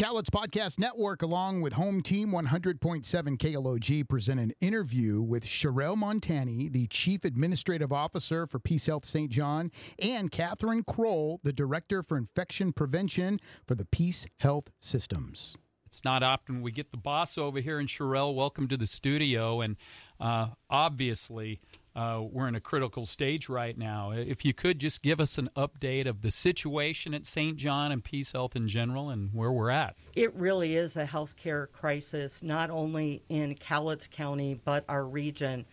[0.00, 6.72] Cowlitz Podcast Network, along with Home Team 100.7 KLOG, present an interview with Sherelle Montani,
[6.72, 9.30] the Chief Administrative Officer for Peace Health St.
[9.30, 15.54] John, and Catherine Kroll, the Director for Infection Prevention for the Peace Health Systems.
[15.84, 19.60] It's not often we get the boss over here, and Sherelle, welcome to the studio.
[19.60, 19.76] And
[20.18, 21.60] uh, obviously,
[21.96, 24.12] uh, we're in a critical stage right now.
[24.12, 27.56] If you could just give us an update of the situation at St.
[27.56, 29.96] John and Peace Health in general and where we're at.
[30.14, 35.66] It really is a healthcare crisis, not only in Cowlitz County, but our region.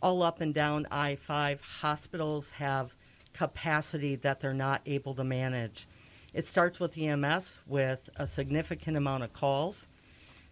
[0.00, 2.94] All up and down I 5, hospitals have
[3.32, 5.88] capacity that they're not able to manage.
[6.32, 9.88] It starts with EMS with a significant amount of calls.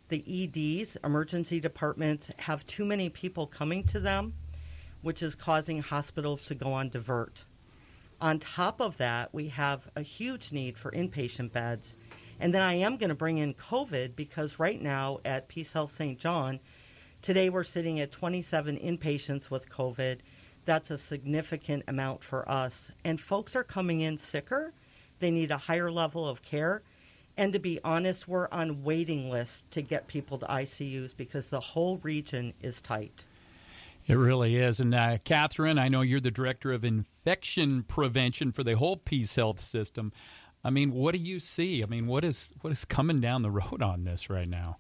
[0.09, 4.35] The EDs, emergency departments, have too many people coming to them
[5.05, 7.45] which is causing hospitals to go on divert.
[8.21, 11.95] On top of that, we have a huge need for inpatient beds.
[12.41, 15.95] And then I am going to bring in COVID because right now at Peace Health
[15.95, 16.19] St.
[16.19, 16.59] John,
[17.21, 20.21] today we're sitting at 27 inpatients with COVID.
[20.65, 22.91] That's a significant amount for us.
[23.05, 24.73] And folks are coming in sicker.
[25.19, 26.83] They need a higher level of care.
[27.37, 31.61] And to be honest, we're on waiting lists to get people to ICUs because the
[31.61, 33.25] whole region is tight.
[34.07, 34.81] It really is.
[34.81, 39.35] And uh, Catherine, I know you're the director of infection prevention for the whole Peace
[39.35, 40.13] Health system.
[40.63, 41.83] I mean, what do you see?
[41.83, 44.79] I mean, what is what is coming down the road on this right now?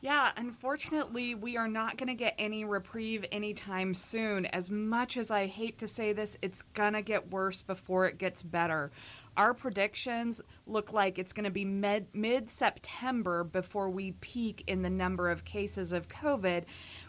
[0.00, 4.46] Yeah, unfortunately, we are not going to get any reprieve anytime soon.
[4.46, 8.18] As much as I hate to say this, it's going to get worse before it
[8.18, 8.92] gets better.
[9.36, 14.90] Our predictions look like it's going to be mid September before we peak in the
[14.90, 16.64] number of cases of COVID,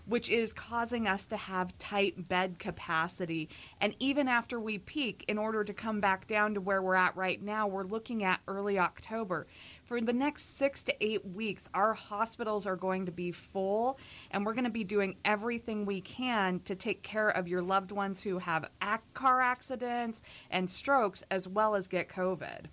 [0.05, 3.47] which is causing us to have tight bed capacity.
[3.79, 7.15] And even after we peak, in order to come back down to where we're at
[7.15, 9.47] right now, we're looking at early October.
[9.87, 13.97] For the next six to eight weeks, our hospitals are going to be full,
[14.31, 17.93] and we're going to be doing everything we can to take care of your loved
[17.93, 18.69] ones who have
[19.13, 22.65] car accidents and strokes, as well as get COVID.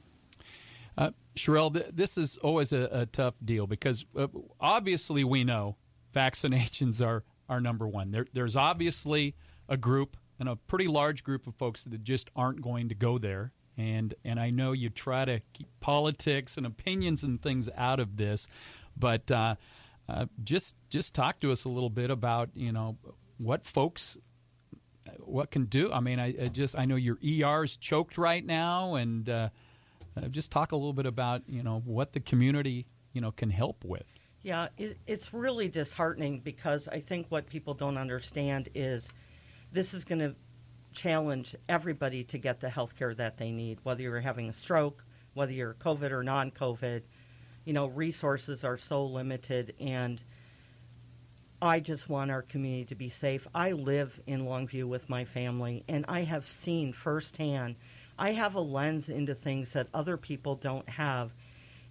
[0.99, 4.27] Uh, Sherelle, th- this is always a, a tough deal because uh,
[4.60, 5.77] obviously we know
[6.15, 8.10] vaccinations are, are number one.
[8.10, 9.37] There, there's obviously
[9.69, 13.19] a group and a pretty large group of folks that just aren't going to go
[13.19, 18.01] there and and I know you try to keep politics and opinions and things out
[18.01, 18.47] of this,
[18.97, 19.57] but uh,
[20.09, 22.97] uh, just just talk to us a little bit about you know
[23.39, 24.17] what folks
[25.19, 25.93] what can do.
[25.93, 29.49] I mean, I, I just I know your ER is choked right now, and uh,
[30.17, 33.51] uh, just talk a little bit about you know what the community you know can
[33.51, 34.07] help with.
[34.43, 39.09] Yeah, it, it's really disheartening because I think what people don't understand is
[39.73, 40.34] this is going to
[40.94, 45.05] challenge everybody to get the health care that they need, whether you're having a stroke,
[45.34, 47.03] whether you're COVID or non COVID.
[47.65, 50.22] You know, resources are so limited, and
[51.60, 53.47] I just want our community to be safe.
[53.54, 57.77] I live in Longview with my family, and I have seen firsthand.
[58.19, 61.33] I have a lens into things that other people don't have,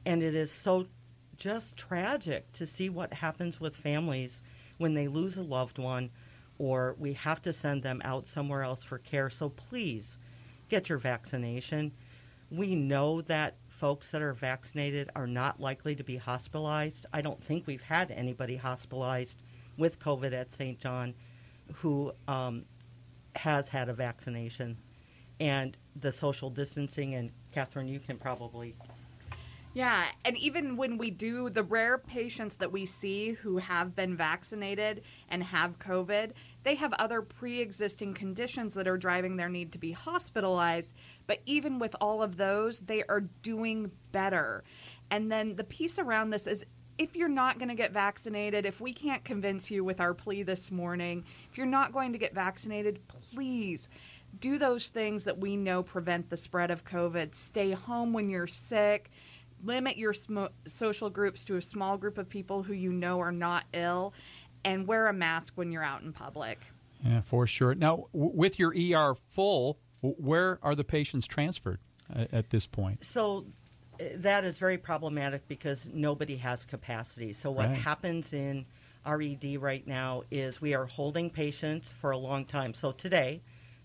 [0.06, 0.88] and it is so
[1.38, 4.44] just tragic to see what happens with families
[4.78, 6.12] when they lose a loved one
[6.58, 9.30] or we have to send them out somewhere else for care.
[9.30, 10.18] So please
[10.70, 11.92] get your vaccination.
[12.50, 17.06] We know that folks that are vaccinated are not likely to be hospitalized.
[17.12, 19.42] I don't think we've had anybody hospitalized
[19.78, 20.80] with COVID at St.
[20.80, 21.16] John
[21.76, 22.66] who um,
[23.36, 24.78] has had a vaccination.
[25.40, 28.76] And the social distancing, and Catherine, you can probably
[29.74, 34.16] yeah, and even when we do the rare patients that we see who have been
[34.16, 36.32] vaccinated and have COVID,
[36.64, 40.94] they have other pre existing conditions that are driving their need to be hospitalized.
[41.26, 44.64] But even with all of those, they are doing better.
[45.10, 46.66] And then the piece around this is
[47.00, 50.44] if you're not going to get vaccinated, if we can't convince you with our plea
[50.44, 53.90] this morning, if you're not going to get vaccinated, please
[54.40, 57.36] do those things that we know prevent the spread of COVID.
[57.36, 59.10] Stay home when you're sick
[59.64, 63.32] limit your sm- social groups to a small group of people who you know are
[63.32, 64.14] not ill,
[64.66, 66.60] and wear a mask when you're out in public.
[67.04, 67.76] Yeah, for sure.
[67.76, 71.80] Now, w- with your ER full, w- where are the patients transferred
[72.16, 73.04] uh, at this point?
[73.04, 73.46] So
[74.00, 77.34] uh, that is very problematic because nobody has capacity.
[77.34, 77.78] So what right.
[77.78, 78.66] happens in
[79.06, 82.74] RED right now is we are holding patients for a long time.
[82.74, 83.42] So today,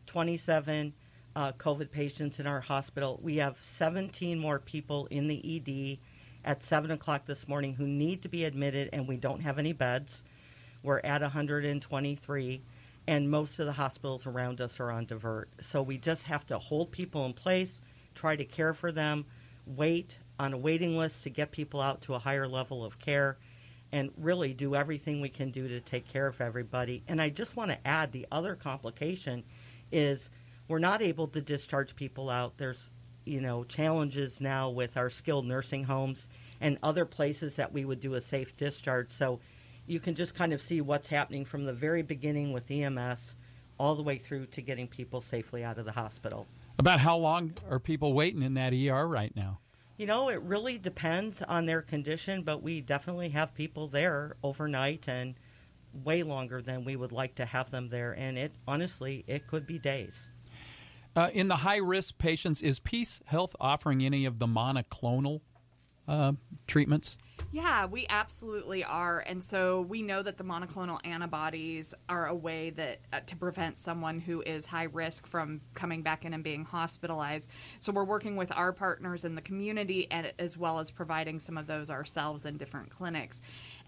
[0.07, 0.95] 27
[1.39, 3.21] uh, COVID patients in our hospital.
[3.23, 5.99] We have 17 more people in the ED
[6.45, 9.73] at 7 o'clock this morning who need to be admitted, and we don't have any
[9.73, 10.25] beds.
[10.83, 12.63] We're at 123,
[13.07, 15.49] and most of the hospitals around us are on divert.
[15.61, 17.81] So we just have to hold people in place,
[18.17, 19.25] try to care for them,
[19.65, 23.39] wait on a waiting list to get people out to a higher level of care
[23.93, 27.05] and really do everything we can do to take care of everybody.
[27.07, 29.45] And I just want to add the other complication
[29.93, 30.31] is
[30.69, 32.59] we're not able to discharge people out.
[32.59, 32.91] There's,
[33.25, 36.29] you know, challenges now with our skilled nursing homes
[36.61, 39.11] and other places that we would do a safe discharge.
[39.11, 39.41] So
[39.87, 43.35] you can just kind of see what's happening from the very beginning with EMS
[43.79, 46.47] all the way through to getting people safely out of the hospital.
[46.79, 49.61] About how long are people waiting in that ER right now?
[49.97, 55.09] You know, it really depends on their condition, but we definitely have people there overnight
[55.09, 55.35] and
[56.05, 58.13] way longer than we would like to have them there.
[58.13, 60.29] And it honestly, it could be days.
[61.17, 65.41] Uh, in the high risk patients, is Peace Health offering any of the monoclonal
[66.07, 66.33] uh,
[66.67, 67.19] treatments?
[67.53, 69.21] Yeah, we absolutely are.
[69.21, 73.79] And so we know that the monoclonal antibodies are a way that uh, to prevent
[73.79, 77.51] someone who is high risk from coming back in and being hospitalized.
[77.81, 81.57] So we're working with our partners in the community and as well as providing some
[81.57, 83.41] of those ourselves in different clinics.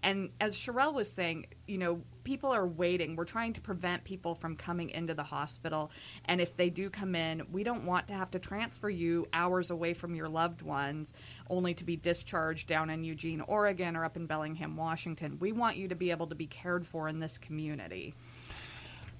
[0.03, 3.15] And as Sherelle was saying, you know, people are waiting.
[3.15, 5.91] We're trying to prevent people from coming into the hospital.
[6.25, 9.69] And if they do come in, we don't want to have to transfer you hours
[9.69, 11.13] away from your loved ones
[11.49, 15.37] only to be discharged down in Eugene, Oregon or up in Bellingham, Washington.
[15.39, 18.13] We want you to be able to be cared for in this community.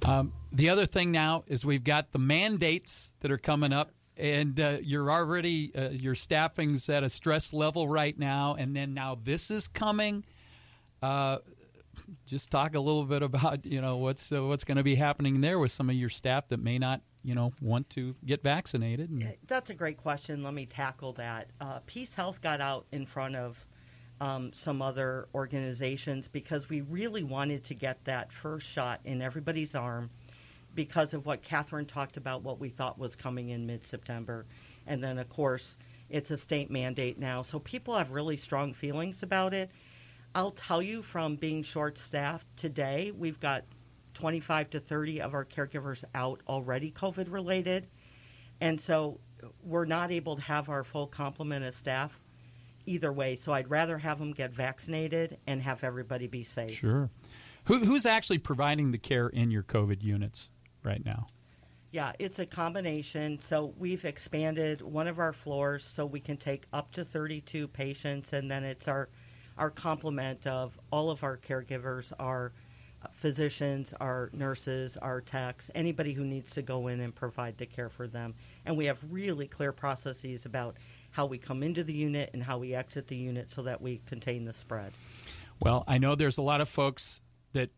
[0.04, 4.60] Um, the other thing now is we've got the mandates that are coming up and
[4.60, 9.18] uh, you're already uh, your staffing's at a stress level right now and then now
[9.24, 10.24] this is coming
[11.02, 11.38] uh,
[12.26, 15.42] just talk a little bit about you know what's uh, what's going to be happening
[15.42, 19.10] there with some of your staff that may not you know want to get vaccinated.
[19.10, 19.36] And...
[19.48, 20.44] That's a great question.
[20.44, 21.50] Let me tackle that.
[21.60, 23.66] Uh, Peace Health got out in front of
[24.20, 29.74] um, some other organizations because we really wanted to get that first shot in everybody's
[29.74, 30.12] arm
[30.76, 34.46] because of what Catherine talked about, what we thought was coming in mid September.
[34.88, 35.76] And then, of course,
[36.10, 37.42] it's a state mandate now.
[37.42, 39.72] So people have really strong feelings about it.
[40.34, 43.66] I'll tell you from being short staffed today, we've got
[44.14, 47.88] 25 to 30 of our caregivers out already COVID related.
[48.60, 49.20] And so
[49.64, 52.20] we're not able to have our full complement of staff
[52.86, 53.36] either way.
[53.36, 56.74] So I'd rather have them get vaccinated and have everybody be safe.
[56.74, 57.10] Sure.
[57.66, 60.50] Who, who's actually providing the care in your COVID units
[60.84, 61.28] right now?
[61.92, 63.40] Yeah, it's a combination.
[63.42, 68.32] So we've expanded one of our floors so we can take up to 32 patients,
[68.32, 69.10] and then it's our
[69.62, 72.52] our complement of all of our caregivers, our
[73.14, 77.88] physicians, our nurses, our techs, anybody who needs to go in and provide the care
[77.88, 78.34] for them.
[78.66, 80.78] And we have really clear processes about
[81.12, 84.02] how we come into the unit and how we exit the unit so that we
[84.08, 84.94] contain the spread.
[85.62, 87.22] Well, I know there's a lot of folks
[87.54, 87.70] that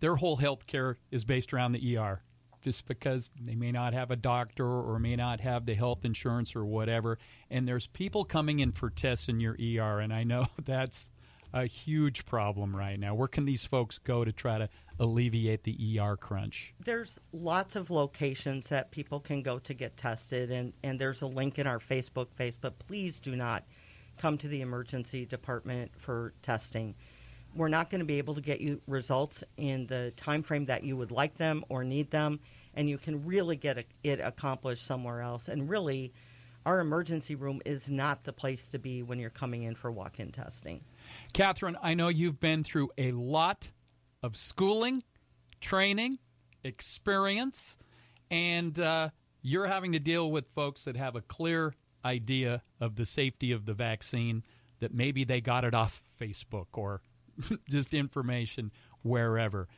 [0.00, 2.20] their whole health care is based around the ER
[2.62, 6.56] just because they may not have a doctor or may not have the health insurance
[6.56, 7.18] or whatever.
[7.50, 11.10] And there's people coming in for tests in your ER, and I know that's
[11.52, 13.14] a huge problem right now.
[13.14, 14.68] Where can these folks go to try to
[14.98, 16.74] alleviate the ER crunch?
[16.82, 21.26] There's lots of locations that people can go to get tested, and, and there's a
[21.26, 23.64] link in our Facebook page, but please do not
[24.18, 26.94] come to the emergency department for testing.
[27.54, 30.84] We're not going to be able to get you results in the time frame that
[30.84, 32.40] you would like them or need them,
[32.74, 35.48] and you can really get it accomplished somewhere else.
[35.48, 36.12] And really,
[36.64, 40.30] our emergency room is not the place to be when you're coming in for walk-in
[40.30, 40.80] testing.
[41.32, 43.68] Catherine, I know you've been through a lot
[44.22, 45.02] of schooling,
[45.60, 46.18] training,
[46.64, 47.76] experience,
[48.30, 49.10] and uh,
[49.42, 53.66] you're having to deal with folks that have a clear idea of the safety of
[53.66, 54.42] the vaccine
[54.80, 57.00] that maybe they got it off Facebook or
[57.70, 58.70] just information
[59.02, 59.68] wherever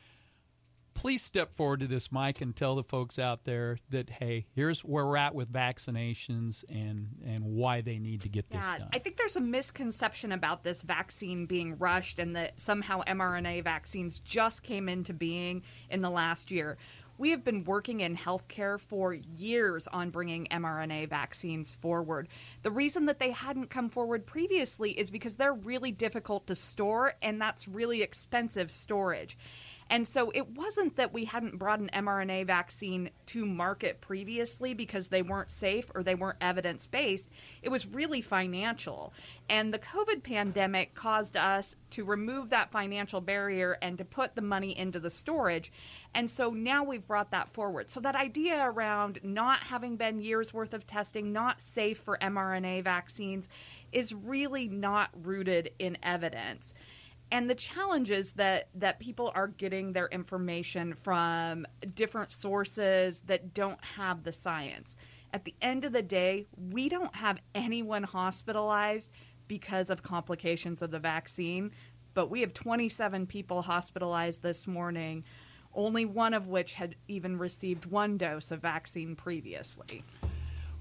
[0.95, 4.79] please step forward to this mic and tell the folks out there that hey, here's
[4.79, 8.89] where we're at with vaccinations and and why they need to get yeah, this done.
[8.93, 14.19] I think there's a misconception about this vaccine being rushed and that somehow mRNA vaccines
[14.19, 15.61] just came into being
[15.91, 16.77] in the last year.
[17.17, 22.27] We have been working in healthcare for years on bringing mRNA vaccines forward.
[22.63, 27.13] The reason that they hadn't come forward previously is because they're really difficult to store
[27.21, 29.37] and that's really expensive storage.
[29.89, 35.09] And so it wasn't that we hadn't brought an mRNA vaccine to market previously because
[35.09, 37.29] they weren't safe or they weren't evidence based.
[37.61, 39.13] It was really financial.
[39.47, 44.41] And the COVID pandemic caused us to remove that financial barrier and to put the
[44.41, 45.71] money into the storage.
[46.15, 47.91] And so now we've brought that forward.
[47.91, 52.83] So that idea around not having been years worth of testing, not safe for mRNA
[52.83, 53.47] vaccines,
[53.91, 56.73] is really not rooted in evidence
[57.31, 61.65] and the challenge is that that people are getting their information from
[61.95, 64.95] different sources that don't have the science
[65.33, 69.09] At the end of the day, we don't have anyone hospitalized
[69.49, 71.71] because of complications of the vaccine,
[72.13, 75.25] but we have 27 people hospitalized this morning,
[75.73, 80.03] only one of which had even received one dose of vaccine previously.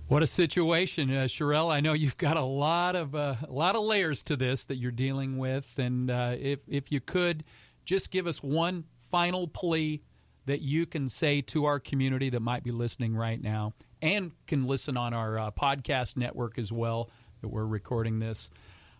[0.07, 1.73] What a situation, uh, Sherelle.
[1.73, 4.77] I know you've got a lot of uh, a lot of layers to this that
[4.77, 7.43] you're dealing with, and uh, if if you could
[7.87, 10.03] just give us one final plea
[10.45, 14.67] that you can say to our community that might be listening right now and can
[14.67, 17.09] listen on our uh, podcast network as well
[17.41, 18.51] that we're recording this.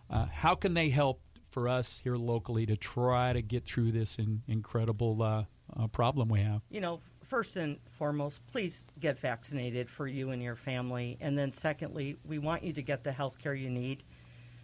[0.09, 1.21] Uh, how can they help
[1.51, 5.43] for us here locally to try to get through this in, incredible uh,
[5.89, 6.61] problem we have?
[6.71, 6.99] You know,
[7.35, 11.17] first and foremost, please get vaccinated for you and your family.
[11.19, 14.03] And then, secondly, we want you to get the health care you need,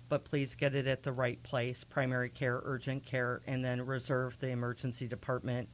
[0.07, 4.39] but please get it at the right place primary care, urgent care, and then reserve
[4.39, 5.67] the emergency department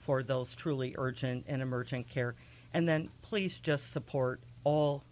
[0.00, 2.34] for those truly urgent and emergent care.
[2.74, 5.04] And then please just support all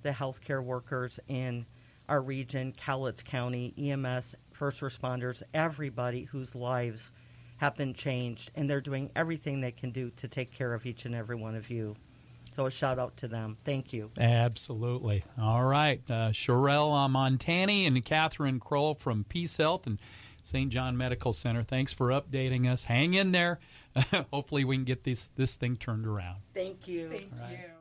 [0.00, 1.66] the healthcare workers in
[2.08, 7.12] our region, Cowlitz County, EMS, first responders, everybody whose lives
[7.58, 11.04] have been changed, and they're doing everything they can do to take care of each
[11.04, 11.96] and every one of you.
[12.54, 13.58] So a shout out to them.
[13.64, 14.10] Thank you.
[14.18, 15.24] Absolutely.
[15.40, 16.00] All right.
[16.08, 19.98] Uh, Sherelle Montani and Catherine Kroll from Peace Health and
[20.42, 20.70] St.
[20.70, 21.62] John Medical Center.
[21.62, 22.84] Thanks for updating us.
[22.84, 23.58] Hang in there.
[24.32, 26.36] Hopefully we can get this, this thing turned around.
[26.54, 27.08] Thank you.
[27.08, 27.75] Thank you.